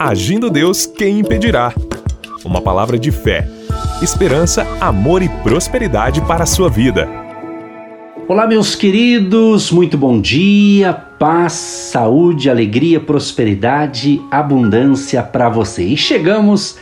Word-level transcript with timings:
Agindo 0.00 0.48
Deus, 0.48 0.86
quem 0.86 1.18
impedirá? 1.18 1.74
Uma 2.44 2.62
palavra 2.62 2.96
de 2.96 3.10
fé, 3.10 3.48
esperança, 4.00 4.64
amor 4.80 5.22
e 5.22 5.28
prosperidade 5.28 6.20
para 6.20 6.44
a 6.44 6.46
sua 6.46 6.70
vida. 6.70 7.08
Olá, 8.28 8.46
meus 8.46 8.76
queridos, 8.76 9.72
muito 9.72 9.98
bom 9.98 10.20
dia, 10.20 10.92
paz, 10.92 11.54
saúde, 11.54 12.48
alegria, 12.48 13.00
prosperidade, 13.00 14.22
abundância 14.30 15.20
para 15.20 15.48
você. 15.48 15.82
E 15.82 15.96
chegamos 15.96 16.78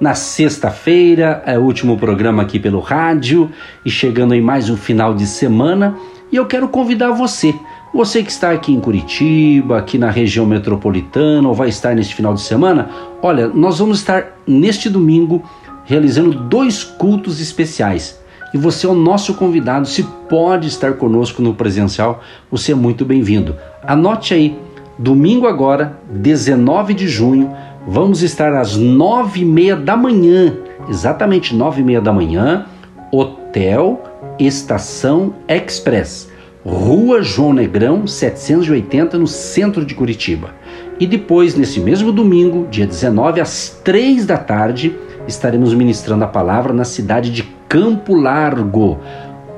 na 0.00 0.16
sexta-feira, 0.16 1.44
é 1.46 1.56
o 1.56 1.62
último 1.62 1.96
programa 1.96 2.42
aqui 2.42 2.58
pelo 2.58 2.80
rádio, 2.80 3.48
e 3.84 3.90
chegando 3.90 4.34
em 4.34 4.40
mais 4.40 4.68
um 4.68 4.76
final 4.76 5.14
de 5.14 5.28
semana, 5.28 5.96
e 6.32 6.36
eu 6.36 6.46
quero 6.46 6.66
convidar 6.66 7.12
você 7.12 7.54
você 7.96 8.22
que 8.22 8.30
está 8.30 8.52
aqui 8.52 8.72
em 8.72 8.80
Curitiba, 8.80 9.78
aqui 9.78 9.96
na 9.96 10.10
região 10.10 10.44
metropolitana, 10.44 11.48
ou 11.48 11.54
vai 11.54 11.68
estar 11.68 11.94
neste 11.94 12.14
final 12.14 12.34
de 12.34 12.42
semana, 12.42 12.90
olha, 13.22 13.48
nós 13.48 13.78
vamos 13.78 13.98
estar 13.98 14.38
neste 14.46 14.90
domingo 14.90 15.42
realizando 15.84 16.32
dois 16.32 16.84
cultos 16.84 17.40
especiais. 17.40 18.20
E 18.52 18.58
você 18.58 18.86
é 18.86 18.90
o 18.90 18.94
nosso 18.94 19.34
convidado, 19.34 19.86
se 19.86 20.02
pode 20.28 20.68
estar 20.68 20.94
conosco 20.94 21.42
no 21.42 21.54
presencial, 21.54 22.22
você 22.50 22.72
é 22.72 22.74
muito 22.74 23.04
bem-vindo. 23.04 23.56
Anote 23.82 24.34
aí, 24.34 24.58
domingo 24.98 25.46
agora, 25.46 25.98
19 26.10 26.94
de 26.94 27.08
junho, 27.08 27.50
vamos 27.86 28.22
estar 28.22 28.54
às 28.54 28.76
nove 28.76 29.40
e 29.40 29.44
meia 29.44 29.76
da 29.76 29.96
manhã, 29.96 30.56
exatamente 30.88 31.54
nove 31.54 31.80
e 31.80 31.84
meia 31.84 32.00
da 32.00 32.12
manhã, 32.12 32.66
Hotel 33.12 34.02
Estação 34.38 35.34
Express. 35.48 36.35
Rua 36.66 37.22
João 37.22 37.52
Negrão, 37.52 38.08
780, 38.08 39.16
no 39.16 39.28
centro 39.28 39.84
de 39.84 39.94
Curitiba. 39.94 40.52
E 40.98 41.06
depois, 41.06 41.54
nesse 41.54 41.78
mesmo 41.78 42.10
domingo, 42.10 42.66
dia 42.68 42.84
19, 42.84 43.40
às 43.40 43.80
3 43.84 44.26
da 44.26 44.36
tarde, 44.36 44.92
estaremos 45.28 45.72
ministrando 45.72 46.24
a 46.24 46.26
palavra 46.26 46.72
na 46.72 46.82
cidade 46.82 47.30
de 47.30 47.44
Campo 47.68 48.16
Largo, 48.16 48.98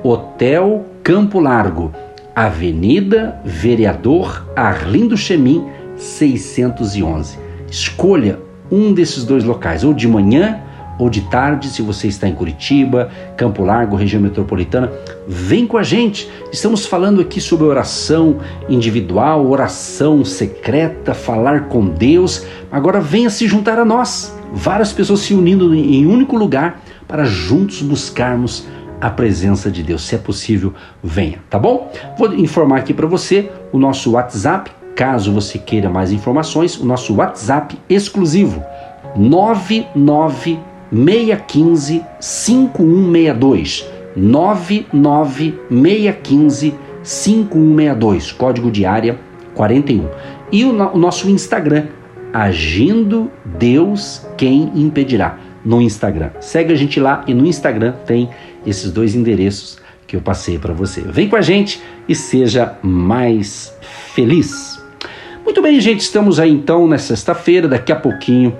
Hotel 0.03 0.85
Campo 1.01 1.39
Largo, 1.39 1.91
Avenida 2.35 3.41
Vereador 3.43 4.47
Arlindo 4.55 5.17
Chemin, 5.17 5.65
611. 5.97 7.39
Escolha 7.71 8.39
um 8.71 8.93
desses 8.93 9.23
dois 9.23 9.43
locais, 9.43 9.83
ou 9.83 9.95
de 9.95 10.07
manhã 10.07 10.61
ou 10.99 11.09
de 11.09 11.21
tarde, 11.21 11.69
se 11.69 11.81
você 11.81 12.07
está 12.07 12.27
em 12.27 12.35
Curitiba, 12.35 13.09
Campo 13.37 13.63
Largo, 13.63 13.95
região 13.95 14.21
metropolitana, 14.21 14.91
vem 15.25 15.65
com 15.65 15.77
a 15.77 15.83
gente. 15.83 16.29
Estamos 16.51 16.85
falando 16.85 17.21
aqui 17.21 17.39
sobre 17.39 17.65
oração 17.65 18.37
individual, 18.67 19.49
oração 19.49 20.25
secreta, 20.25 21.13
falar 21.13 21.69
com 21.69 21.87
Deus. 21.87 22.45
Agora 22.69 22.99
venha 22.99 23.29
se 23.29 23.47
juntar 23.47 23.79
a 23.79 23.85
nós. 23.85 24.37
Várias 24.53 24.91
pessoas 24.91 25.21
se 25.21 25.33
unindo 25.33 25.73
em 25.73 26.05
um 26.05 26.11
único 26.11 26.35
lugar 26.35 26.81
para 27.07 27.23
juntos 27.23 27.81
buscarmos 27.81 28.67
a 28.99 29.09
presença 29.09 29.71
de 29.71 29.81
Deus. 29.81 30.05
Se 30.05 30.15
é 30.15 30.17
possível, 30.17 30.73
venha, 31.01 31.39
tá 31.49 31.57
bom? 31.57 31.89
Vou 32.17 32.33
informar 32.33 32.79
aqui 32.79 32.93
para 32.93 33.07
você 33.07 33.49
o 33.71 33.79
nosso 33.79 34.11
WhatsApp, 34.11 34.69
caso 34.95 35.31
você 35.31 35.57
queira 35.57 35.89
mais 35.89 36.11
informações, 36.11 36.77
o 36.77 36.85
nosso 36.85 37.15
WhatsApp 37.15 37.79
exclusivo 37.89 38.61
99 39.15 40.59
615 40.91 42.03
5162 42.19 43.99
99615 44.15 46.73
5162, 47.03 48.31
código 48.33 48.71
de 48.71 48.85
área 48.85 49.19
41. 49.55 50.07
E 50.51 50.65
o, 50.65 50.71
o 50.71 50.97
nosso 50.97 51.29
Instagram, 51.29 51.85
Agindo 52.31 53.31
Deus 53.43 54.25
Quem 54.37 54.71
Impedirá, 54.75 55.39
no 55.65 55.81
Instagram. 55.81 56.29
Segue 56.39 56.73
a 56.73 56.75
gente 56.75 56.99
lá 56.99 57.23
e 57.27 57.33
no 57.33 57.45
Instagram 57.45 57.93
tem 58.05 58.29
esses 58.65 58.91
dois 58.91 59.15
endereços 59.15 59.77
que 60.05 60.15
eu 60.15 60.21
passei 60.21 60.57
para 60.57 60.73
você. 60.73 61.01
Vem 61.01 61.27
com 61.27 61.35
a 61.35 61.41
gente 61.41 61.81
e 62.07 62.15
seja 62.15 62.77
mais 62.81 63.75
feliz. 64.13 64.81
Muito 65.43 65.61
bem, 65.61 65.79
gente, 65.79 66.01
estamos 66.01 66.39
aí 66.39 66.51
então 66.51 66.87
na 66.87 66.97
sexta-feira, 66.97 67.67
daqui 67.67 67.91
a 67.91 67.95
pouquinho 67.95 68.55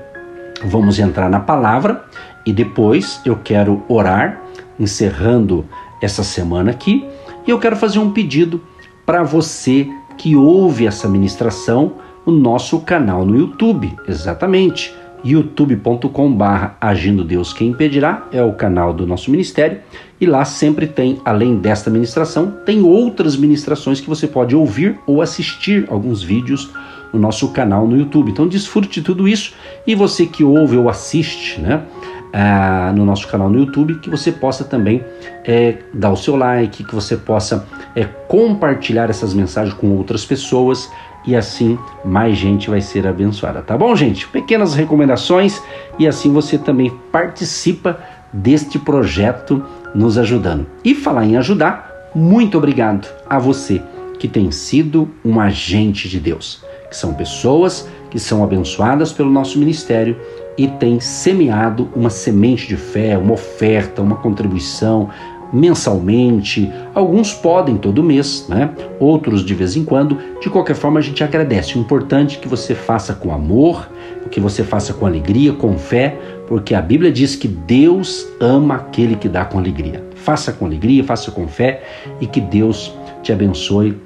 vamos 0.63 0.99
entrar 0.99 1.29
na 1.29 1.39
palavra 1.39 2.03
e 2.45 2.53
depois 2.53 3.21
eu 3.25 3.35
quero 3.35 3.83
orar, 3.87 4.41
encerrando 4.79 5.65
essa 6.01 6.23
semana 6.23 6.71
aqui, 6.71 7.05
e 7.45 7.49
eu 7.51 7.59
quero 7.59 7.75
fazer 7.75 7.99
um 7.99 8.11
pedido 8.11 8.61
para 9.05 9.23
você 9.23 9.89
que 10.17 10.35
ouve 10.35 10.85
essa 10.85 11.07
ministração 11.07 11.93
no 12.25 12.33
nosso 12.33 12.79
canal 12.81 13.25
no 13.25 13.37
YouTube, 13.37 13.95
exatamente 14.07 14.93
youtube.com/barra 15.23 16.77
Agindo 16.79 17.23
Deus 17.23 17.51
Quem 17.51 17.69
Impedirá 17.69 18.27
é 18.31 18.41
o 18.41 18.53
canal 18.53 18.93
do 18.93 19.05
nosso 19.05 19.31
ministério 19.31 19.79
e 20.19 20.25
lá 20.25 20.45
sempre 20.45 20.87
tem, 20.87 21.19
além 21.25 21.57
desta 21.57 21.89
ministração, 21.89 22.53
tem 22.65 22.81
outras 22.81 23.35
ministrações 23.35 23.99
que 23.99 24.09
você 24.09 24.27
pode 24.27 24.55
ouvir 24.55 24.99
ou 25.05 25.21
assistir 25.21 25.85
alguns 25.89 26.23
vídeos 26.23 26.71
no 27.13 27.19
nosso 27.19 27.49
canal 27.49 27.87
no 27.87 27.97
YouTube. 27.97 28.31
Então 28.31 28.47
desfrute 28.47 28.99
de 28.99 29.01
tudo 29.01 29.27
isso 29.27 29.53
e 29.85 29.95
você 29.95 30.25
que 30.25 30.43
ouve 30.43 30.77
ou 30.77 30.89
assiste, 30.89 31.59
né? 31.59 31.83
Ah, 32.31 32.93
no 32.95 33.03
nosso 33.05 33.27
canal 33.27 33.49
no 33.49 33.57
YouTube, 33.57 33.95
que 33.95 34.09
você 34.09 34.31
possa 34.31 34.63
também 34.63 35.03
é, 35.43 35.77
dar 35.91 36.11
o 36.11 36.15
seu 36.15 36.35
like, 36.35 36.83
que 36.83 36.93
você 36.93 37.17
possa 37.17 37.67
é, 37.95 38.03
compartilhar 38.03 39.09
essas 39.09 39.33
mensagens 39.33 39.73
com 39.73 39.89
outras 39.97 40.25
pessoas 40.25 40.91
e 41.25 41.35
assim 41.35 41.77
mais 42.05 42.37
gente 42.37 42.69
vai 42.69 42.81
ser 42.81 43.07
abençoada, 43.07 43.61
tá 43.61 43.75
bom, 43.75 43.95
gente? 43.95 44.27
Pequenas 44.27 44.75
recomendações 44.75 45.61
e 45.97 46.07
assim 46.07 46.31
você 46.31 46.57
também 46.57 46.91
participa 47.11 47.99
deste 48.31 48.77
projeto 48.77 49.65
nos 49.95 50.17
ajudando. 50.17 50.67
E 50.85 50.93
falar 50.93 51.25
em 51.25 51.35
ajudar, 51.35 52.11
muito 52.13 52.59
obrigado 52.59 53.07
a 53.27 53.39
você 53.39 53.81
que 54.19 54.27
tem 54.27 54.51
sido 54.51 55.09
um 55.25 55.39
agente 55.39 56.07
de 56.07 56.19
Deus 56.19 56.68
que 56.89 56.97
são 56.97 57.13
pessoas 57.13 57.87
que 58.09 58.19
são 58.19 58.43
abençoadas 58.43 59.11
pelo 59.11 59.29
nosso 59.29 59.59
ministério 59.59 60.17
e 60.57 60.67
têm 60.67 60.99
semeado 60.99 61.87
uma 61.95 62.09
semente 62.09 62.67
de 62.67 62.75
fé, 62.75 63.17
uma 63.17 63.33
oferta, 63.33 64.01
uma 64.01 64.15
contribuição 64.15 65.09
mensalmente. 65.53 66.71
Alguns 66.93 67.33
podem 67.33 67.77
todo 67.77 68.03
mês, 68.03 68.45
né? 68.47 68.71
Outros 68.99 69.43
de 69.43 69.53
vez 69.53 69.75
em 69.75 69.83
quando. 69.83 70.17
De 70.41 70.49
qualquer 70.49 70.75
forma, 70.75 70.99
a 70.99 71.01
gente 71.01 71.23
agradece. 71.23 71.77
O 71.77 71.81
importante 71.81 72.37
é 72.37 72.41
que 72.41 72.47
você 72.47 72.75
faça 72.75 73.13
com 73.13 73.33
amor, 73.33 73.89
que 74.29 74.39
você 74.39 74.63
faça 74.63 74.93
com 74.93 75.05
alegria, 75.05 75.53
com 75.53 75.77
fé, 75.77 76.17
porque 76.47 76.75
a 76.75 76.81
Bíblia 76.81 77.11
diz 77.11 77.35
que 77.35 77.47
Deus 77.47 78.27
ama 78.39 78.75
aquele 78.75 79.15
que 79.15 79.27
dá 79.27 79.43
com 79.45 79.57
alegria. 79.57 80.03
Faça 80.15 80.51
com 80.51 80.65
alegria, 80.65 81.03
faça 81.03 81.31
com 81.31 81.47
fé 81.47 81.83
e 82.21 82.27
que 82.27 82.39
Deus 82.39 82.93
te 83.23 83.31
abençoe 83.31 83.97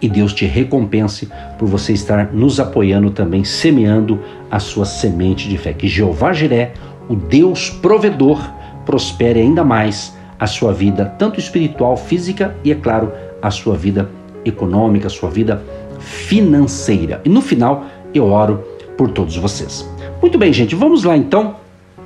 e 0.00 0.08
Deus 0.08 0.32
te 0.32 0.44
recompense 0.44 1.28
por 1.58 1.68
você 1.68 1.92
estar 1.92 2.32
nos 2.32 2.60
apoiando 2.60 3.10
também, 3.10 3.44
semeando 3.44 4.20
a 4.50 4.58
sua 4.58 4.84
semente 4.84 5.48
de 5.48 5.56
fé. 5.56 5.72
Que 5.72 5.88
Jeová 5.88 6.32
Jiré, 6.32 6.72
o 7.08 7.14
Deus 7.16 7.70
provedor, 7.70 8.40
prospere 8.84 9.40
ainda 9.40 9.64
mais 9.64 10.14
a 10.38 10.46
sua 10.46 10.72
vida, 10.72 11.06
tanto 11.18 11.40
espiritual, 11.40 11.96
física 11.96 12.54
e, 12.64 12.70
é 12.70 12.74
claro, 12.74 13.12
a 13.40 13.50
sua 13.50 13.76
vida 13.76 14.10
econômica, 14.44 15.06
a 15.06 15.10
sua 15.10 15.30
vida 15.30 15.62
financeira. 15.98 17.20
E 17.24 17.28
no 17.28 17.40
final, 17.40 17.84
eu 18.12 18.26
oro 18.26 18.62
por 18.96 19.10
todos 19.10 19.36
vocês. 19.36 19.88
Muito 20.20 20.38
bem, 20.38 20.52
gente, 20.52 20.74
vamos 20.74 21.04
lá 21.04 21.16
então 21.16 21.56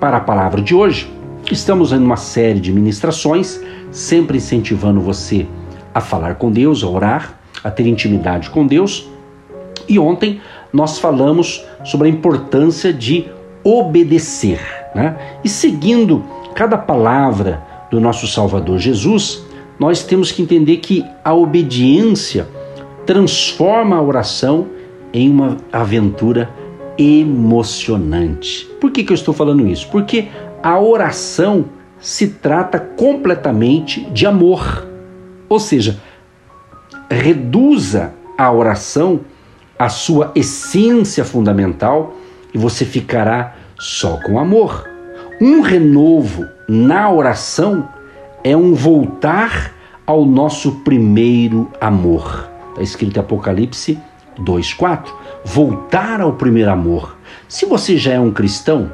para 0.00 0.18
a 0.18 0.20
palavra 0.20 0.60
de 0.60 0.74
hoje. 0.74 1.12
Estamos 1.50 1.92
em 1.92 1.98
uma 1.98 2.16
série 2.16 2.60
de 2.60 2.72
ministrações, 2.72 3.60
sempre 3.90 4.36
incentivando 4.36 5.00
você 5.00 5.46
a 5.94 6.00
falar 6.00 6.34
com 6.34 6.50
Deus, 6.50 6.84
a 6.84 6.88
orar, 6.88 7.37
a 7.62 7.70
ter 7.70 7.86
intimidade 7.86 8.50
com 8.50 8.66
Deus. 8.66 9.08
E 9.88 9.98
ontem 9.98 10.40
nós 10.72 10.98
falamos 10.98 11.64
sobre 11.84 12.08
a 12.08 12.10
importância 12.10 12.92
de 12.92 13.26
obedecer. 13.64 14.60
Né? 14.94 15.16
E 15.44 15.48
seguindo 15.48 16.24
cada 16.54 16.76
palavra 16.76 17.62
do 17.90 18.00
nosso 18.00 18.26
Salvador 18.26 18.78
Jesus, 18.78 19.44
nós 19.78 20.02
temos 20.02 20.32
que 20.32 20.42
entender 20.42 20.78
que 20.78 21.04
a 21.24 21.32
obediência 21.32 22.48
transforma 23.06 23.96
a 23.96 24.02
oração 24.02 24.66
em 25.12 25.30
uma 25.30 25.56
aventura 25.72 26.50
emocionante. 26.98 28.68
Por 28.80 28.90
que, 28.90 29.04
que 29.04 29.12
eu 29.12 29.14
estou 29.14 29.32
falando 29.32 29.66
isso? 29.66 29.88
Porque 29.88 30.28
a 30.62 30.78
oração 30.78 31.66
se 32.00 32.28
trata 32.28 32.78
completamente 32.78 34.04
de 34.10 34.26
amor. 34.26 34.86
Ou 35.48 35.58
seja, 35.58 36.00
reduza 37.10 38.12
a 38.36 38.52
oração 38.52 39.20
à 39.78 39.88
sua 39.88 40.32
essência 40.34 41.24
fundamental 41.24 42.14
e 42.52 42.58
você 42.58 42.84
ficará 42.84 43.54
só 43.78 44.18
com 44.18 44.38
amor. 44.38 44.88
Um 45.40 45.60
renovo 45.60 46.46
na 46.68 47.10
oração 47.10 47.88
é 48.42 48.56
um 48.56 48.74
voltar 48.74 49.72
ao 50.06 50.24
nosso 50.24 50.80
primeiro 50.80 51.70
amor. 51.80 52.48
Está 52.70 52.82
escrito 52.82 53.16
em 53.16 53.20
Apocalipse 53.20 53.98
2,4. 54.38 55.08
Voltar 55.44 56.20
ao 56.20 56.32
primeiro 56.34 56.70
amor. 56.70 57.16
Se 57.48 57.66
você 57.66 57.96
já 57.96 58.12
é 58.12 58.20
um 58.20 58.30
cristão, 58.30 58.92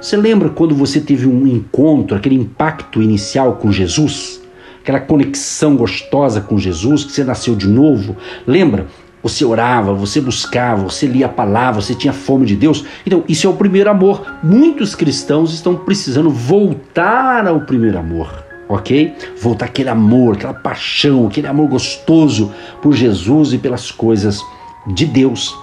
você 0.00 0.16
lembra 0.16 0.50
quando 0.50 0.74
você 0.74 1.00
teve 1.00 1.26
um 1.26 1.46
encontro, 1.46 2.16
aquele 2.16 2.34
impacto 2.34 3.02
inicial 3.02 3.54
com 3.54 3.72
Jesus? 3.72 4.43
Aquela 4.84 5.00
conexão 5.00 5.76
gostosa 5.76 6.42
com 6.42 6.58
Jesus, 6.58 7.04
que 7.04 7.12
você 7.12 7.24
nasceu 7.24 7.56
de 7.56 7.66
novo? 7.66 8.18
Lembra? 8.46 8.86
Você 9.22 9.42
orava, 9.42 9.94
você 9.94 10.20
buscava, 10.20 10.82
você 10.82 11.06
lia 11.06 11.24
a 11.24 11.30
palavra, 11.30 11.80
você 11.80 11.94
tinha 11.94 12.12
fome 12.12 12.44
de 12.44 12.54
Deus. 12.54 12.84
Então, 13.06 13.24
isso 13.26 13.46
é 13.46 13.50
o 13.50 13.54
primeiro 13.54 13.88
amor. 13.88 14.36
Muitos 14.42 14.94
cristãos 14.94 15.54
estão 15.54 15.74
precisando 15.74 16.28
voltar 16.28 17.48
ao 17.48 17.62
primeiro 17.62 17.98
amor 17.98 18.44
ok? 18.68 19.14
Voltar 19.40 19.66
aquele 19.66 19.88
amor, 19.88 20.34
aquela 20.34 20.54
paixão, 20.54 21.26
aquele 21.26 21.46
amor 21.46 21.68
gostoso 21.68 22.52
por 22.82 22.92
Jesus 22.92 23.52
e 23.52 23.58
pelas 23.58 23.90
coisas 23.90 24.42
de 24.86 25.06
Deus. 25.06 25.56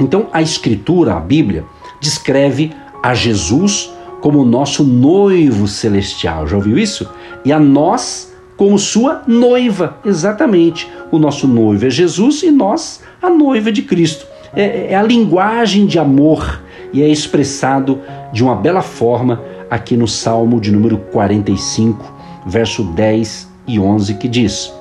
Então 0.00 0.28
a 0.32 0.42
Escritura, 0.42 1.14
a 1.14 1.20
Bíblia, 1.20 1.64
descreve 2.00 2.72
a 3.02 3.14
Jesus 3.14 3.92
como 4.20 4.44
nosso 4.44 4.82
noivo 4.82 5.68
celestial. 5.68 6.46
Já 6.46 6.56
ouviu 6.56 6.76
isso? 6.76 7.08
E 7.44 7.52
a 7.52 7.58
nós 7.58 8.32
como 8.58 8.76
sua 8.76 9.22
noiva, 9.24 9.98
exatamente. 10.04 10.90
O 11.12 11.18
nosso 11.18 11.46
noivo 11.46 11.86
é 11.86 11.90
Jesus 11.90 12.42
e 12.42 12.50
nós 12.50 13.00
a 13.22 13.30
noiva 13.30 13.70
de 13.70 13.82
Cristo. 13.82 14.26
É, 14.52 14.92
é 14.92 14.96
a 14.96 15.02
linguagem 15.02 15.86
de 15.86 15.96
amor 15.96 16.60
e 16.92 17.00
é 17.00 17.08
expressado 17.08 18.00
de 18.32 18.42
uma 18.42 18.56
bela 18.56 18.82
forma 18.82 19.40
aqui 19.70 19.96
no 19.96 20.08
Salmo 20.08 20.60
de 20.60 20.72
número 20.72 20.98
45, 20.98 22.12
verso 22.46 22.82
10 22.82 23.48
e 23.68 23.78
11, 23.78 24.14
que 24.14 24.26
diz: 24.26 24.74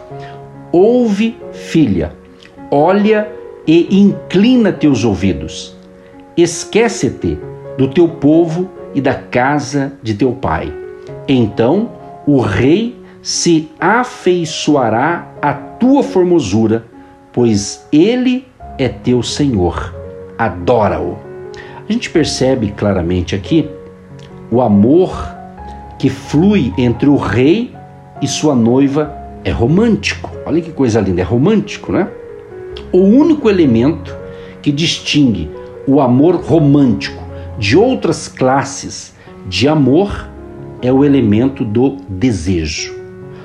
Ouve, 0.71 1.37
filha, 1.51 2.13
olha 2.71 3.29
e 3.67 3.99
inclina 3.99 4.71
teus 4.71 5.05
ouvidos. 5.05 5.77
Esquece-te 6.35 7.37
do 7.77 7.87
teu 7.87 8.09
povo 8.09 8.71
e 8.95 9.01
da 9.01 9.13
casa 9.13 9.93
de 10.01 10.15
teu 10.15 10.31
pai. 10.31 10.73
Então 11.27 11.91
o 12.25 12.39
rei 12.39 12.97
se 13.27 13.69
afeiçoará 13.77 15.27
à 15.41 15.53
tua 15.53 16.01
formosura, 16.01 16.85
pois 17.33 17.85
ele 17.91 18.47
é 18.77 18.87
teu 18.87 19.21
Senhor. 19.21 19.93
Adora-o. 20.37 21.17
A 21.53 21.91
gente 21.91 22.09
percebe 22.09 22.71
claramente 22.71 23.35
aqui 23.35 23.69
o 24.49 24.61
amor 24.61 25.11
que 25.99 26.09
flui 26.09 26.73
entre 26.77 27.09
o 27.09 27.17
rei 27.17 27.75
e 28.21 28.27
sua 28.29 28.55
noiva 28.55 29.13
é 29.43 29.51
romântico. 29.51 30.31
Olha 30.45 30.61
que 30.61 30.71
coisa 30.71 31.01
linda, 31.01 31.19
é 31.19 31.25
romântico, 31.25 31.91
né? 31.91 32.07
O 32.93 32.99
único 32.99 33.49
elemento 33.49 34.15
que 34.61 34.71
distingue 34.71 35.51
o 35.85 35.99
amor 35.99 36.35
romântico 36.35 37.21
de 37.59 37.75
outras 37.75 38.29
classes 38.29 39.13
de 39.49 39.67
amor 39.67 40.29
é 40.81 40.93
o 40.93 41.03
elemento 41.03 41.65
do 41.65 41.97
desejo. 42.07 42.96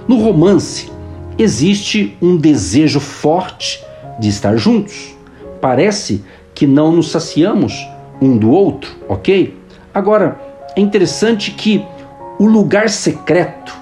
No 0.08 0.16
romance, 0.16 0.90
existe 1.38 2.16
um 2.20 2.36
desejo 2.36 3.00
forte 3.00 3.84
de 4.18 4.28
estar 4.28 4.56
juntos. 4.56 5.14
Parece 5.60 6.24
que 6.54 6.66
não 6.66 6.92
nos 6.92 7.10
saciamos 7.10 7.74
um 8.20 8.36
do 8.36 8.50
outro, 8.50 8.90
ok? 9.08 9.56
Agora, 9.94 10.40
é 10.76 10.80
interessante 10.80 11.52
que 11.52 11.84
o 12.38 12.46
lugar 12.46 12.88
secreto 12.88 13.76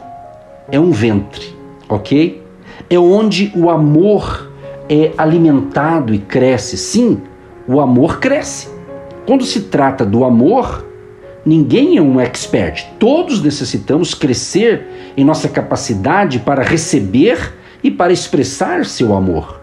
é 0.70 0.78
um 0.78 0.90
ventre, 0.90 1.54
ok? 1.88 2.42
É 2.88 2.98
onde 2.98 3.52
o 3.54 3.70
amor 3.70 4.50
é 4.88 5.12
alimentado 5.16 6.12
e 6.12 6.18
cresce. 6.18 6.76
Sim, 6.76 7.22
o 7.66 7.80
amor 7.80 8.18
cresce. 8.18 8.68
Quando 9.26 9.44
se 9.44 9.62
trata 9.62 10.04
do 10.04 10.24
amor, 10.24 10.84
ninguém 11.50 11.96
é 11.96 12.00
um 12.00 12.20
expert. 12.20 12.86
Todos 12.96 13.42
necessitamos 13.42 14.14
crescer 14.14 14.86
em 15.16 15.24
nossa 15.24 15.48
capacidade 15.48 16.38
para 16.38 16.62
receber 16.62 17.56
e 17.82 17.90
para 17.90 18.12
expressar 18.12 18.86
seu 18.86 19.12
amor. 19.12 19.60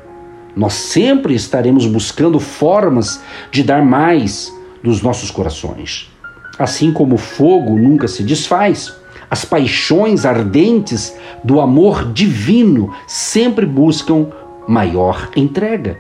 Nós 0.54 0.74
sempre 0.74 1.34
estaremos 1.34 1.86
buscando 1.86 2.42
formas 2.42 3.24
de 3.52 3.64
dar 3.64 3.86
mais 3.86 4.54
dos 4.84 5.02
nossos 5.02 5.32
corações. 5.32 6.12
Assim 6.60 6.92
como 6.92 7.16
o 7.16 7.18
fogo 7.18 7.78
nunca 7.78 8.10
se 8.10 8.22
desfaz, 8.22 8.94
as 9.32 9.46
paixões 9.46 10.26
ardentes 10.26 11.16
do 11.42 11.62
amor 11.62 12.12
divino 12.12 12.94
sempre 13.08 13.66
buscam 13.66 14.28
maior 14.68 15.30
entrega. 15.38 16.00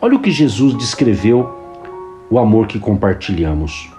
Olha 0.00 0.16
o 0.16 0.20
que 0.20 0.30
Jesus 0.30 0.74
descreveu 0.78 1.50
o 2.30 2.38
amor 2.38 2.66
que 2.66 2.78
compartilhamos. 2.78 3.91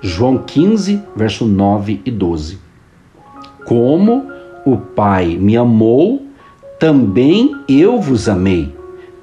João 0.00 0.38
15, 0.38 1.02
verso 1.14 1.46
9 1.46 2.00
e 2.04 2.10
12. 2.10 2.58
Como 3.64 4.24
o 4.64 4.76
Pai 4.76 5.36
me 5.36 5.56
amou, 5.56 6.22
também 6.78 7.54
eu 7.68 8.00
vos 8.00 8.28
amei. 8.28 8.74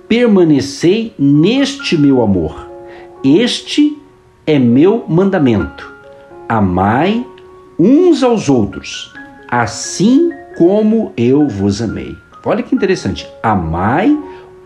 Permanecei 0.08 1.14
neste 1.18 1.98
meu 1.98 2.22
amor. 2.22 2.68
Este 3.24 3.98
é 4.46 4.58
meu 4.58 5.04
mandamento 5.08 5.98
Amai 6.50 7.26
uns 7.78 8.24
aos 8.24 8.48
outros, 8.48 9.14
assim 9.50 10.32
como 10.58 11.12
eu 11.18 11.46
vos 11.46 11.82
amei. 11.82 12.16
Olha 12.46 12.64
que 12.64 12.74
interessante. 12.74 13.28
Amai 13.44 14.18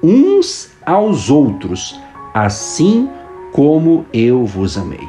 uns 0.03 0.69
aos 0.85 1.31
outros, 1.31 1.99
assim 2.35 3.09
como 3.51 4.05
eu 4.13 4.45
vos 4.45 4.77
amei. 4.77 5.07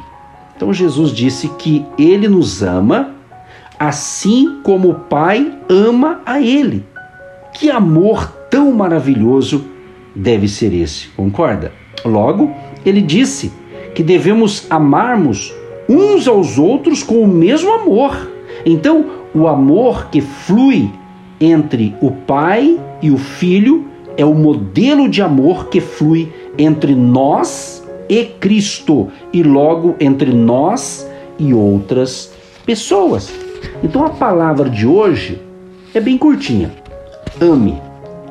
Então 0.63 0.73
Jesus 0.73 1.11
disse 1.11 1.49
que 1.59 1.85
ele 1.99 2.25
nos 2.29 2.63
ama 2.63 3.15
assim 3.77 4.61
como 4.63 4.91
o 4.91 4.93
Pai 4.93 5.51
ama 5.67 6.21
a 6.25 6.39
ele. 6.39 6.85
Que 7.53 7.69
amor 7.69 8.31
tão 8.49 8.71
maravilhoso 8.71 9.65
deve 10.15 10.47
ser 10.47 10.73
esse, 10.73 11.09
concorda? 11.17 11.73
Logo, 12.05 12.49
ele 12.85 13.01
disse 13.01 13.51
que 13.93 14.01
devemos 14.01 14.65
amarmos 14.69 15.53
uns 15.89 16.29
aos 16.29 16.57
outros 16.57 17.03
com 17.03 17.21
o 17.21 17.27
mesmo 17.27 17.69
amor. 17.69 18.31
Então, 18.65 19.05
o 19.35 19.49
amor 19.49 20.07
que 20.11 20.21
flui 20.21 20.89
entre 21.41 21.93
o 21.99 22.09
pai 22.09 22.79
e 23.01 23.11
o 23.11 23.17
filho 23.17 23.85
é 24.15 24.23
o 24.23 24.33
modelo 24.33 25.09
de 25.09 25.21
amor 25.21 25.67
que 25.67 25.81
flui 25.81 26.31
entre 26.57 26.95
nós 26.95 27.82
e 28.09 28.25
Cristo 28.25 29.09
e 29.31 29.43
logo 29.43 29.95
entre 29.99 30.31
nós 30.33 31.07
e 31.37 31.53
outras 31.53 32.31
pessoas. 32.65 33.33
Então 33.83 34.05
a 34.05 34.09
palavra 34.09 34.69
de 34.69 34.85
hoje 34.85 35.41
é 35.93 35.99
bem 35.99 36.17
curtinha. 36.17 36.71
Ame. 37.41 37.81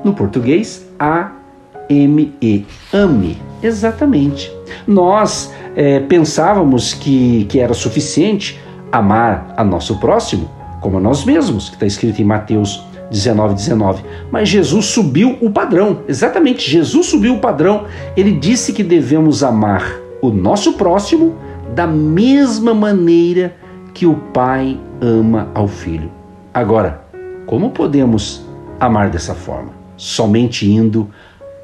No 0.04 0.14
português, 0.14 0.86
A-M-E. 0.98 2.66
Ame. 2.92 3.38
Exatamente. 3.62 4.52
Nós 4.86 5.52
é, 5.76 6.00
pensávamos 6.00 6.94
que, 6.94 7.44
que 7.44 7.60
era 7.60 7.74
suficiente 7.74 8.60
amar 8.90 9.54
a 9.56 9.64
nosso 9.64 9.98
próximo 9.98 10.50
como 10.82 10.98
a 10.98 11.00
nós 11.00 11.24
mesmos, 11.24 11.68
que 11.68 11.76
está 11.76 11.86
escrito 11.86 12.20
em 12.20 12.24
Mateus 12.24 12.84
19, 13.12 13.54
19. 13.54 14.02
Mas 14.30 14.48
Jesus 14.48 14.86
subiu 14.86 15.36
o 15.40 15.50
padrão, 15.50 16.00
exatamente, 16.08 16.68
Jesus 16.68 17.06
subiu 17.06 17.34
o 17.34 17.38
padrão. 17.38 17.84
Ele 18.16 18.32
disse 18.32 18.72
que 18.72 18.82
devemos 18.82 19.44
amar 19.44 19.84
o 20.20 20.30
nosso 20.30 20.72
próximo 20.72 21.36
da 21.74 21.86
mesma 21.86 22.74
maneira 22.74 23.54
que 23.94 24.06
o 24.06 24.14
Pai 24.14 24.78
ama 25.00 25.48
ao 25.54 25.68
Filho. 25.68 26.10
Agora, 26.52 27.02
como 27.46 27.70
podemos 27.70 28.44
amar 28.80 29.10
dessa 29.10 29.34
forma? 29.34 29.70
Somente 29.96 30.68
indo 30.68 31.08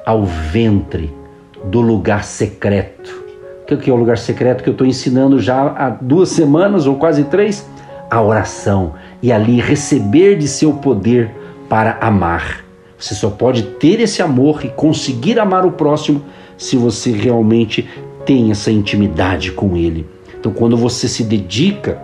ao 0.04 0.24
ventre 0.24 1.12
do 1.64 1.80
lugar 1.80 2.24
secreto 2.24 3.28
que 3.76 3.90
é 3.90 3.92
o 3.92 3.96
lugar 3.96 4.16
secreto 4.16 4.62
que 4.62 4.68
eu 4.70 4.72
estou 4.72 4.86
ensinando 4.86 5.38
já 5.38 5.60
há 5.76 5.90
duas 5.90 6.30
semanas 6.30 6.86
ou 6.86 6.96
quase 6.96 7.24
três? 7.24 7.68
A 8.10 8.22
oração. 8.22 8.94
E 9.22 9.32
ali 9.32 9.60
receber 9.60 10.36
de 10.36 10.48
seu 10.48 10.74
poder 10.74 11.30
para 11.68 11.98
amar. 12.00 12.64
Você 12.98 13.14
só 13.14 13.30
pode 13.30 13.62
ter 13.62 14.00
esse 14.00 14.22
amor 14.22 14.64
e 14.64 14.68
conseguir 14.68 15.38
amar 15.38 15.64
o 15.64 15.72
próximo 15.72 16.22
se 16.56 16.76
você 16.76 17.12
realmente 17.12 17.88
tem 18.26 18.50
essa 18.50 18.70
intimidade 18.70 19.52
com 19.52 19.76
ele. 19.76 20.06
Então, 20.38 20.52
quando 20.52 20.76
você 20.76 21.08
se 21.08 21.22
dedica 21.22 22.00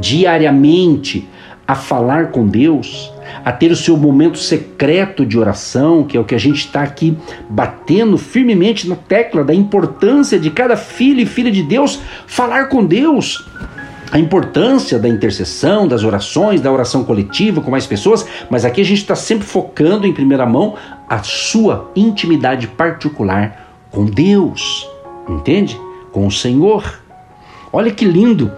diariamente 0.00 1.28
a 1.66 1.74
falar 1.74 2.30
com 2.30 2.46
Deus, 2.46 3.12
a 3.44 3.52
ter 3.52 3.70
o 3.70 3.76
seu 3.76 3.94
momento 3.96 4.38
secreto 4.38 5.26
de 5.26 5.38
oração, 5.38 6.02
que 6.02 6.16
é 6.16 6.20
o 6.20 6.24
que 6.24 6.34
a 6.34 6.38
gente 6.38 6.60
está 6.60 6.82
aqui 6.82 7.16
batendo 7.48 8.16
firmemente 8.16 8.88
na 8.88 8.96
tecla 8.96 9.44
da 9.44 9.54
importância 9.54 10.38
de 10.38 10.50
cada 10.50 10.76
filho 10.76 11.20
e 11.20 11.26
filha 11.26 11.50
de 11.50 11.62
Deus 11.62 12.00
falar 12.26 12.70
com 12.70 12.84
Deus. 12.84 13.46
A 14.10 14.18
importância 14.18 14.98
da 14.98 15.08
intercessão, 15.08 15.86
das 15.86 16.02
orações, 16.02 16.60
da 16.60 16.72
oração 16.72 17.04
coletiva 17.04 17.60
com 17.60 17.70
mais 17.70 17.86
pessoas, 17.86 18.26
mas 18.48 18.64
aqui 18.64 18.80
a 18.80 18.84
gente 18.84 19.02
está 19.02 19.14
sempre 19.14 19.46
focando 19.46 20.06
em 20.06 20.14
primeira 20.14 20.46
mão 20.46 20.76
a 21.08 21.22
sua 21.22 21.90
intimidade 21.94 22.66
particular 22.68 23.74
com 23.90 24.06
Deus, 24.06 24.88
entende? 25.28 25.78
Com 26.10 26.26
o 26.26 26.30
Senhor. 26.30 27.00
Olha 27.72 27.90
que 27.90 28.04
lindo! 28.04 28.50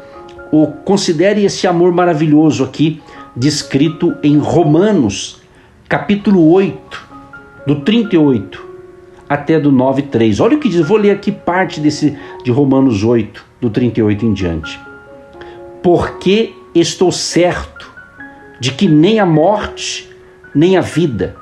O, 0.53 0.67
considere 0.67 1.45
esse 1.45 1.67
amor 1.67 1.93
maravilhoso 1.93 2.65
aqui, 2.65 3.03
descrito 3.35 4.17
em 4.23 4.39
Romanos, 4.39 5.41
capítulo 5.89 6.51
8, 6.51 7.09
do 7.67 7.81
38 7.81 8.69
até 9.29 9.61
do 9.61 9.71
9:3. 9.71 10.41
Olha 10.41 10.57
o 10.57 10.61
que 10.61 10.69
diz, 10.69 10.87
vou 10.87 10.97
ler 10.97 11.13
aqui 11.13 11.31
parte 11.31 11.81
desse 11.81 12.19
de 12.45 12.51
Romanos 12.51 13.05
8, 13.05 13.45
do 13.61 13.71
38 13.71 14.27
em 14.27 14.33
diante. 14.33 14.90
Porque 15.83 16.55
estou 16.75 17.11
certo 17.11 17.91
de 18.61 18.73
que 18.73 18.87
nem 18.87 19.19
a 19.19 19.27
morte, 19.27 20.11
nem 20.55 20.77
a 20.77 20.81
vida, 20.81 21.37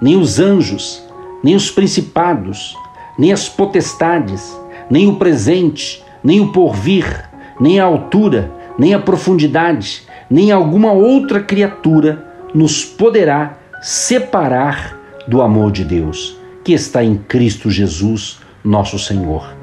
nem 0.00 0.16
os 0.16 0.38
anjos, 0.38 1.02
nem 1.42 1.54
os 1.54 1.70
principados, 1.70 2.76
nem 3.18 3.32
as 3.32 3.48
potestades, 3.48 4.56
nem 4.90 5.08
o 5.08 5.16
presente, 5.16 6.04
nem 6.22 6.40
o 6.40 6.52
porvir, 6.52 7.28
nem 7.58 7.80
a 7.80 7.84
altura, 7.84 8.50
nem 8.78 8.94
a 8.94 8.98
profundidade, 8.98 10.02
nem 10.28 10.52
alguma 10.52 10.92
outra 10.92 11.40
criatura 11.40 12.26
nos 12.54 12.84
poderá 12.84 13.58
separar 13.82 14.98
do 15.26 15.40
amor 15.40 15.70
de 15.70 15.84
Deus, 15.84 16.36
que 16.64 16.72
está 16.72 17.02
em 17.02 17.16
Cristo 17.16 17.70
Jesus, 17.70 18.38
nosso 18.64 18.98
Senhor. 18.98 19.54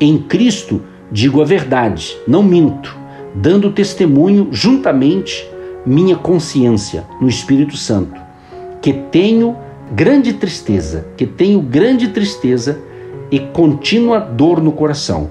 Em 0.00 0.18
Cristo 0.18 0.82
digo 1.10 1.40
a 1.40 1.44
verdade, 1.44 2.16
não 2.26 2.42
minto, 2.42 2.96
dando 3.34 3.72
testemunho 3.72 4.48
juntamente 4.50 5.48
minha 5.84 6.16
consciência 6.16 7.04
no 7.20 7.28
Espírito 7.28 7.76
Santo, 7.76 8.20
que 8.80 8.92
tenho 8.92 9.56
grande 9.92 10.32
tristeza, 10.32 11.06
que 11.16 11.26
tenho 11.26 11.60
grande 11.60 12.08
tristeza 12.08 12.80
e 13.30 13.38
contínua 13.38 14.20
dor 14.20 14.62
no 14.62 14.72
coração, 14.72 15.30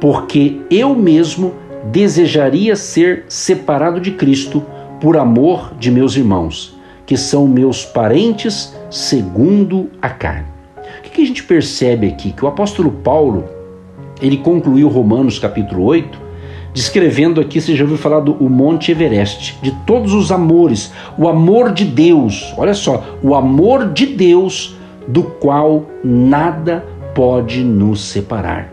porque 0.00 0.60
eu 0.70 0.94
mesmo 0.94 1.54
desejaria 1.90 2.74
ser 2.76 3.24
separado 3.28 4.00
de 4.00 4.12
Cristo 4.12 4.62
por 5.00 5.16
amor 5.16 5.74
de 5.78 5.90
meus 5.90 6.16
irmãos, 6.16 6.78
que 7.04 7.16
são 7.16 7.46
meus 7.46 7.84
parentes 7.84 8.74
segundo 8.90 9.90
a 10.00 10.08
carne. 10.08 10.46
O 10.98 11.10
que 11.10 11.22
a 11.22 11.26
gente 11.26 11.44
percebe 11.44 12.08
aqui? 12.08 12.32
Que 12.32 12.44
o 12.44 12.48
apóstolo 12.48 12.90
Paulo, 12.90 13.44
ele 14.20 14.38
concluiu 14.38 14.88
Romanos 14.88 15.38
capítulo 15.38 15.84
8, 15.84 16.23
descrevendo 16.74 17.40
aqui, 17.40 17.60
você 17.60 17.76
já 17.76 17.84
ouviu 17.84 17.96
falar 17.96 18.18
do 18.20 18.34
Monte 18.50 18.90
Everest, 18.90 19.56
de 19.62 19.70
todos 19.86 20.12
os 20.12 20.32
amores, 20.32 20.92
o 21.16 21.28
amor 21.28 21.72
de 21.72 21.84
Deus, 21.84 22.52
olha 22.58 22.74
só, 22.74 23.16
o 23.22 23.34
amor 23.34 23.92
de 23.92 24.06
Deus 24.06 24.76
do 25.06 25.22
qual 25.22 25.86
nada 26.02 26.84
pode 27.14 27.62
nos 27.62 28.02
separar. 28.02 28.72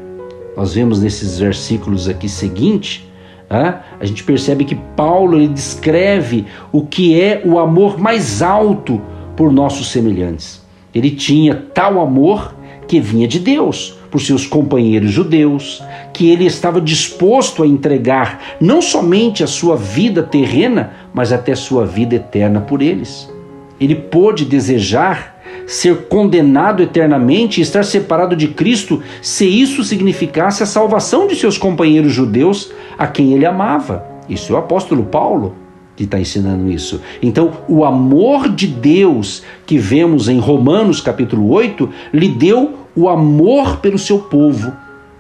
Nós 0.58 0.74
vemos 0.74 1.02
nesses 1.02 1.38
versículos 1.38 2.10
aqui 2.10 2.28
seguinte, 2.28 3.08
a 3.50 4.06
gente 4.06 4.24
percebe 4.24 4.66
que 4.66 4.76
Paulo 4.96 5.38
ele 5.38 5.50
descreve 5.50 6.46
o 6.72 6.86
que 6.86 7.22
é 7.22 7.42
o 7.46 7.60
amor 7.60 8.00
mais 8.00 8.42
alto 8.42 9.00
por 9.36 9.52
nossos 9.52 9.92
semelhantes. 9.92 10.62
Ele 10.96 11.12
tinha 11.12 11.56
tal 11.74 12.00
amor 12.00 12.56
que 12.88 13.00
vinha 13.00 13.28
de 13.28 13.40
Deus 13.40 13.98
por 14.12 14.22
seus 14.22 14.46
companheiros 14.46 15.12
judeus, 15.12 15.82
que 16.14 16.30
ele 16.30 16.46
estava 16.46 16.82
disposto 16.82 17.64
a 17.64 17.68
entregar 17.68 18.58
não 18.60 18.82
somente 18.82 19.42
a 19.44 19.48
sua 19.48 19.78
vida 19.78 20.22
terrena, 20.22 20.92
mas 21.14 21.32
até 21.32 21.56
sua 21.56 21.86
vida 21.86 22.16
eterna 22.16 22.60
por 22.60 22.82
eles. 22.82 23.32
Ele 23.80 23.96
pôde 23.96 24.44
desejar 24.44 25.42
ser 25.66 26.08
condenado 26.08 26.84
eternamente 26.84 27.60
e 27.60 27.64
estar 27.64 27.84
separado 27.84 28.36
de 28.36 28.50
Cristo 28.50 29.02
se 29.22 29.46
isso 29.46 29.84
significasse 29.84 30.62
a 30.62 30.66
salvação 30.66 31.28
de 31.28 31.36
seus 31.36 31.58
companheiros 31.58 32.12
judeus 32.12 32.72
a 32.98 33.08
quem 33.08 33.34
ele 33.34 33.46
amava. 33.46 34.06
Isso 34.28 34.52
é 34.52 34.56
o 34.56 34.60
apóstolo 34.60 35.04
Paulo 35.04 35.56
que 35.96 36.04
está 36.04 36.20
ensinando 36.20 36.70
isso. 36.72 37.02
Então, 37.22 37.52
o 37.68 37.86
amor 37.86 38.50
de 38.50 38.68
Deus 38.68 39.44
que 39.66 39.78
vemos 39.78 40.28
em 40.28 40.40
Romanos 40.40 41.00
capítulo 41.00 41.50
8 41.52 41.90
lhe 42.14 42.30
deu 42.30 42.81
o 42.96 43.08
amor 43.08 43.78
pelo 43.78 43.98
seu 43.98 44.20
povo, 44.20 44.74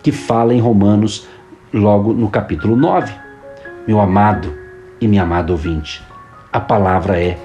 que 0.03 0.11
fala 0.11 0.53
em 0.53 0.59
Romanos, 0.59 1.27
logo 1.73 2.13
no 2.13 2.29
capítulo 2.29 2.75
9. 2.75 3.13
Meu 3.87 3.99
amado 3.99 4.53
e 4.99 5.07
minha 5.07 5.23
amada 5.23 5.51
ouvinte, 5.51 6.03
a 6.51 6.59
palavra 6.59 7.19
é 7.19 7.37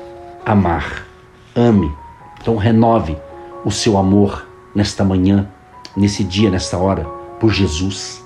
amar. 0.44 1.06
Ame. 1.54 1.90
Então, 2.40 2.56
renove 2.56 3.16
o 3.64 3.70
seu 3.70 3.96
amor 3.96 4.46
nesta 4.74 5.04
manhã, 5.04 5.48
nesse 5.96 6.22
dia, 6.22 6.50
nesta 6.50 6.76
hora, 6.76 7.04
por 7.40 7.52
Jesus. 7.52 8.22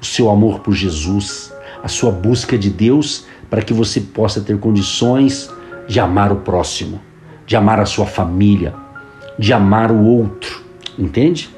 O 0.00 0.04
seu 0.04 0.28
amor 0.30 0.60
por 0.60 0.74
Jesus, 0.74 1.52
a 1.82 1.88
sua 1.88 2.10
busca 2.10 2.58
de 2.58 2.70
Deus 2.70 3.26
para 3.48 3.62
que 3.62 3.72
você 3.72 4.00
possa 4.00 4.40
ter 4.40 4.58
condições 4.58 5.50
de 5.86 6.00
amar 6.00 6.32
o 6.32 6.36
próximo, 6.36 7.00
de 7.46 7.54
amar 7.54 7.78
a 7.78 7.86
sua 7.86 8.06
família, 8.06 8.74
de 9.38 9.52
amar 9.52 9.92
o 9.92 10.04
outro 10.04 10.51
entende? 10.98 11.50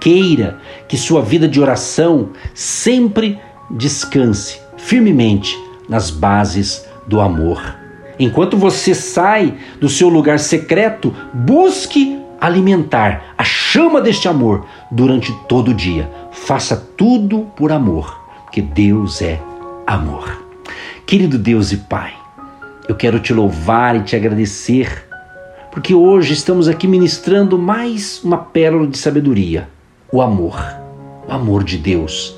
Queira 0.00 0.58
que 0.88 0.96
sua 0.96 1.22
vida 1.22 1.46
de 1.46 1.60
oração 1.60 2.30
sempre 2.54 3.38
descanse 3.70 4.60
firmemente 4.76 5.56
nas 5.88 6.10
bases 6.10 6.84
do 7.06 7.20
amor. 7.20 7.76
Enquanto 8.18 8.56
você 8.56 8.94
sai 8.94 9.54
do 9.80 9.88
seu 9.88 10.08
lugar 10.08 10.38
secreto, 10.38 11.14
busque 11.32 12.20
alimentar 12.40 13.34
a 13.38 13.44
chama 13.44 14.00
deste 14.00 14.28
amor 14.28 14.66
durante 14.90 15.32
todo 15.48 15.70
o 15.70 15.74
dia. 15.74 16.10
Faça 16.32 16.76
tudo 16.96 17.46
por 17.56 17.70
amor, 17.70 18.20
porque 18.44 18.60
Deus 18.60 19.22
é 19.22 19.40
amor. 19.86 20.44
Querido 21.06 21.38
Deus 21.38 21.72
e 21.72 21.76
Pai, 21.76 22.12
eu 22.88 22.94
quero 22.94 23.20
te 23.20 23.32
louvar 23.32 23.96
e 23.96 24.02
te 24.02 24.16
agradecer 24.16 25.08
porque 25.72 25.94
hoje 25.94 26.34
estamos 26.34 26.68
aqui 26.68 26.86
ministrando 26.86 27.58
mais 27.58 28.22
uma 28.22 28.36
pérola 28.36 28.86
de 28.86 28.98
sabedoria: 28.98 29.68
o 30.12 30.20
amor, 30.20 30.62
o 31.26 31.32
amor 31.32 31.64
de 31.64 31.78
Deus. 31.78 32.36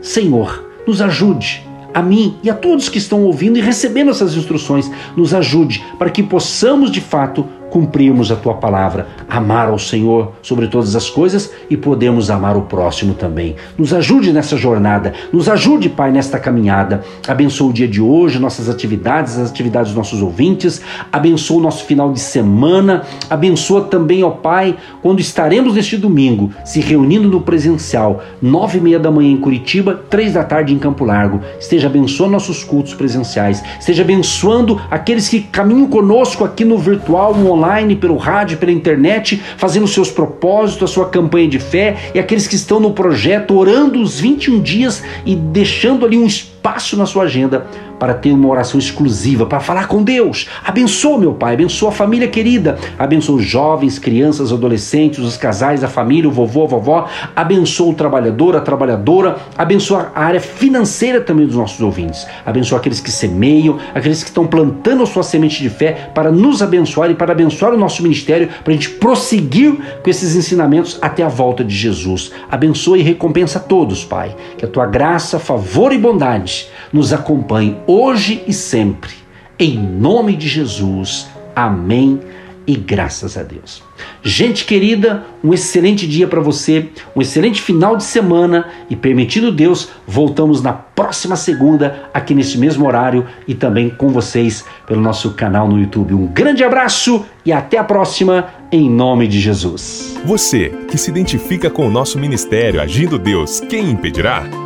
Senhor, 0.00 0.64
nos 0.86 1.02
ajude, 1.02 1.66
a 1.92 2.00
mim 2.00 2.36
e 2.44 2.48
a 2.48 2.54
todos 2.54 2.88
que 2.88 2.98
estão 2.98 3.24
ouvindo 3.24 3.58
e 3.58 3.60
recebendo 3.60 4.12
essas 4.12 4.36
instruções, 4.36 4.88
nos 5.16 5.34
ajude 5.34 5.84
para 5.98 6.10
que 6.10 6.22
possamos 6.22 6.92
de 6.92 7.00
fato 7.00 7.44
cumprirmos 7.76 8.32
a 8.32 8.36
tua 8.36 8.54
palavra, 8.54 9.06
amar 9.28 9.68
ao 9.68 9.78
Senhor 9.78 10.32
sobre 10.40 10.66
todas 10.66 10.96
as 10.96 11.10
coisas 11.10 11.52
e 11.68 11.76
podemos 11.76 12.30
amar 12.30 12.56
o 12.56 12.62
próximo 12.62 13.12
também. 13.12 13.54
Nos 13.76 13.92
ajude 13.92 14.32
nessa 14.32 14.56
jornada, 14.56 15.12
nos 15.30 15.46
ajude, 15.46 15.90
Pai, 15.90 16.10
nesta 16.10 16.38
caminhada. 16.38 17.04
Abençoa 17.28 17.68
o 17.68 17.72
dia 17.74 17.86
de 17.86 18.00
hoje, 18.00 18.38
nossas 18.38 18.70
atividades, 18.70 19.38
as 19.38 19.50
atividades 19.50 19.88
dos 19.90 19.96
nossos 19.98 20.22
ouvintes, 20.22 20.80
abençoa 21.12 21.58
o 21.58 21.60
nosso 21.60 21.84
final 21.84 22.10
de 22.10 22.18
semana, 22.18 23.02
abençoa 23.28 23.82
também, 23.82 24.24
ó 24.24 24.30
Pai, 24.30 24.74
quando 25.02 25.20
estaremos 25.20 25.74
neste 25.74 25.98
domingo 25.98 26.50
se 26.64 26.80
reunindo 26.80 27.28
no 27.28 27.42
presencial, 27.42 28.22
nove 28.40 28.78
e 28.78 28.80
meia 28.80 28.98
da 28.98 29.10
manhã 29.10 29.32
em 29.32 29.36
Curitiba, 29.36 30.00
três 30.08 30.32
da 30.32 30.42
tarde 30.42 30.72
em 30.72 30.78
Campo 30.78 31.04
Largo. 31.04 31.42
Esteja 31.60 31.88
abençoando 31.88 32.32
nossos 32.32 32.64
cultos 32.64 32.94
presenciais, 32.94 33.62
esteja 33.78 34.02
abençoando 34.02 34.80
aqueles 34.90 35.28
que 35.28 35.42
caminham 35.42 35.86
conosco 35.88 36.42
aqui 36.42 36.64
no 36.64 36.78
virtual, 36.78 37.34
no 37.34 37.50
online 37.50 37.65
online, 37.66 37.96
pelo 37.96 38.16
rádio, 38.16 38.56
pela 38.58 38.70
internet, 38.70 39.42
fazendo 39.56 39.88
seus 39.88 40.10
propósitos, 40.10 40.90
a 40.90 40.92
sua 40.92 41.08
campanha 41.08 41.48
de 41.48 41.58
fé, 41.58 41.96
e 42.14 42.18
aqueles 42.18 42.46
que 42.46 42.54
estão 42.54 42.78
no 42.78 42.92
projeto 42.92 43.56
orando 43.56 44.00
os 44.00 44.20
21 44.20 44.60
dias 44.60 45.02
e 45.24 45.34
deixando 45.34 46.06
ali 46.06 46.16
um 46.16 46.26
espaço 46.26 46.55
na 46.96 47.06
sua 47.06 47.24
agenda 47.24 47.66
para 47.98 48.12
ter 48.12 48.32
uma 48.32 48.48
oração 48.48 48.78
exclusiva, 48.78 49.46
para 49.46 49.60
falar 49.60 49.88
com 49.88 50.02
Deus. 50.02 50.48
Abençoa, 50.64 51.18
meu 51.18 51.32
Pai, 51.32 51.54
abençoa 51.54 51.88
a 51.88 51.92
família 51.92 52.28
querida, 52.28 52.76
abençoa 52.98 53.36
os 53.36 53.44
jovens, 53.44 53.98
crianças, 53.98 54.52
adolescentes, 54.52 55.20
os 55.20 55.36
casais, 55.36 55.82
a 55.82 55.88
família, 55.88 56.28
o 56.28 56.32
vovô, 56.32 56.64
a 56.64 56.66
vovó, 56.66 57.08
abençoa 57.34 57.92
o 57.92 57.94
trabalhador, 57.94 58.56
a 58.56 58.60
trabalhadora, 58.60 59.36
abençoa 59.56 60.12
a 60.14 60.24
área 60.24 60.40
financeira 60.40 61.20
também 61.20 61.46
dos 61.46 61.56
nossos 61.56 61.80
ouvintes, 61.80 62.26
abençoa 62.44 62.78
aqueles 62.78 63.00
que 63.00 63.10
semeiam, 63.10 63.78
aqueles 63.94 64.22
que 64.22 64.28
estão 64.28 64.46
plantando 64.46 65.02
a 65.02 65.06
sua 65.06 65.22
semente 65.22 65.62
de 65.62 65.70
fé 65.70 66.10
para 66.14 66.30
nos 66.30 66.62
abençoar 66.62 67.10
e 67.10 67.14
para 67.14 67.32
abençoar 67.32 67.72
o 67.72 67.78
nosso 67.78 68.02
ministério, 68.02 68.48
para 68.62 68.72
a 68.72 68.76
gente 68.76 68.90
prosseguir 68.90 69.74
com 70.02 70.10
esses 70.10 70.36
ensinamentos 70.36 70.98
até 71.00 71.22
a 71.22 71.28
volta 71.28 71.64
de 71.64 71.74
Jesus. 71.74 72.32
Abençoa 72.50 72.98
e 72.98 73.02
recompensa 73.02 73.58
a 73.58 73.62
todos, 73.62 74.04
Pai, 74.04 74.34
que 74.58 74.64
a 74.64 74.68
tua 74.68 74.86
graça, 74.86 75.38
favor 75.38 75.92
e 75.92 75.98
bondade 75.98 76.55
nos 76.92 77.12
acompanhe 77.12 77.76
hoje 77.86 78.42
e 78.46 78.52
sempre. 78.52 79.14
Em 79.58 79.78
nome 79.78 80.36
de 80.36 80.48
Jesus. 80.48 81.26
Amém 81.54 82.20
e 82.66 82.74
graças 82.74 83.38
a 83.38 83.42
Deus. 83.42 83.82
Gente 84.22 84.64
querida, 84.64 85.24
um 85.42 85.54
excelente 85.54 86.06
dia 86.06 86.26
para 86.26 86.40
você, 86.40 86.88
um 87.14 87.22
excelente 87.22 87.62
final 87.62 87.96
de 87.96 88.04
semana 88.04 88.66
e 88.90 88.96
permitido 88.96 89.52
Deus, 89.52 89.90
voltamos 90.06 90.60
na 90.60 90.72
próxima 90.72 91.36
segunda 91.36 92.08
aqui 92.12 92.34
nesse 92.34 92.58
mesmo 92.58 92.86
horário 92.86 93.26
e 93.46 93.54
também 93.54 93.88
com 93.88 94.08
vocês 94.08 94.64
pelo 94.86 95.00
nosso 95.00 95.34
canal 95.34 95.68
no 95.68 95.78
YouTube. 95.78 96.14
Um 96.14 96.26
grande 96.26 96.64
abraço 96.64 97.24
e 97.44 97.52
até 97.52 97.78
a 97.78 97.84
próxima 97.84 98.48
em 98.72 98.90
nome 98.90 99.28
de 99.28 99.40
Jesus. 99.40 100.18
Você 100.24 100.70
que 100.90 100.98
se 100.98 101.10
identifica 101.10 101.70
com 101.70 101.86
o 101.86 101.90
nosso 101.90 102.18
ministério 102.18 102.80
Agindo 102.80 103.18
Deus, 103.18 103.60
quem 103.60 103.90
impedirá? 103.90 104.65